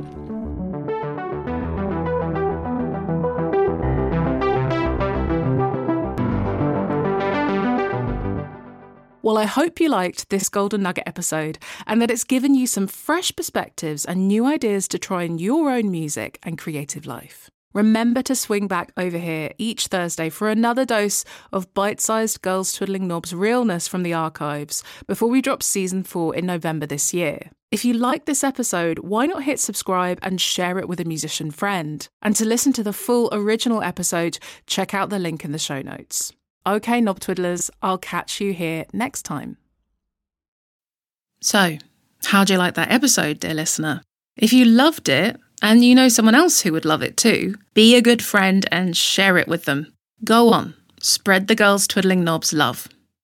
Well, 9.23 9.37
I 9.37 9.43
hope 9.43 9.81
you 9.81 9.89
liked 9.89 10.29
this 10.29 10.47
Golden 10.47 10.83
Nugget 10.83 11.03
episode 11.05 11.59
and 11.85 12.01
that 12.01 12.09
it's 12.09 12.23
given 12.23 12.55
you 12.55 12.65
some 12.65 12.87
fresh 12.87 13.35
perspectives 13.35 14.05
and 14.05 14.25
new 14.25 14.45
ideas 14.45 14.87
to 14.89 14.99
try 14.99 15.23
in 15.23 15.37
your 15.37 15.69
own 15.69 15.91
music 15.91 16.39
and 16.43 16.57
creative 16.57 17.05
life. 17.05 17.49
Remember 17.77 18.23
to 18.23 18.33
swing 18.33 18.67
back 18.67 18.91
over 18.97 19.19
here 19.19 19.51
each 19.59 19.85
Thursday 19.85 20.29
for 20.29 20.49
another 20.49 20.83
dose 20.83 21.23
of 21.53 21.71
bite 21.75 22.01
sized 22.01 22.41
Girls 22.41 22.73
Twiddling 22.73 23.07
Knobs 23.07 23.35
realness 23.35 23.87
from 23.87 24.01
the 24.01 24.15
archives 24.15 24.83
before 25.05 25.29
we 25.29 25.43
drop 25.43 25.61
season 25.61 26.01
four 26.01 26.35
in 26.35 26.47
November 26.47 26.87
this 26.87 27.13
year. 27.13 27.51
If 27.69 27.85
you 27.85 27.93
like 27.93 28.25
this 28.25 28.43
episode, 28.43 28.97
why 28.97 29.27
not 29.27 29.43
hit 29.43 29.59
subscribe 29.59 30.17
and 30.23 30.41
share 30.41 30.79
it 30.79 30.89
with 30.89 30.99
a 30.99 31.05
musician 31.05 31.51
friend? 31.51 32.09
And 32.23 32.35
to 32.37 32.45
listen 32.45 32.73
to 32.73 32.83
the 32.83 32.93
full 32.93 33.29
original 33.31 33.83
episode, 33.83 34.39
check 34.65 34.95
out 34.95 35.11
the 35.11 35.19
link 35.19 35.45
in 35.45 35.51
the 35.51 35.59
show 35.59 35.83
notes. 35.83 36.33
Okay, 36.65 36.99
knob 36.99 37.19
twiddlers, 37.19 37.69
I'll 37.83 37.99
catch 37.99 38.41
you 38.41 38.53
here 38.53 38.87
next 38.91 39.21
time. 39.21 39.57
So, 41.41 41.77
how'd 42.25 42.49
you 42.49 42.57
like 42.57 42.73
that 42.73 42.89
episode, 42.89 43.39
dear 43.39 43.53
listener? 43.53 44.01
If 44.35 44.51
you 44.51 44.65
loved 44.65 45.09
it, 45.09 45.39
and 45.61 45.83
you 45.83 45.95
know 45.95 46.09
someone 46.09 46.35
else 46.35 46.61
who 46.61 46.71
would 46.73 46.85
love 46.85 47.01
it 47.01 47.17
too, 47.17 47.55
be 47.73 47.95
a 47.95 48.01
good 48.01 48.21
friend 48.21 48.65
and 48.71 48.95
share 48.95 49.37
it 49.37 49.47
with 49.47 49.65
them. 49.65 49.93
Go 50.23 50.49
on, 50.53 50.73
spread 50.99 51.47
the 51.47 51.55
girls 51.55 51.87
twiddling 51.87 52.23
knobs 52.23 52.53
love. 52.53 52.87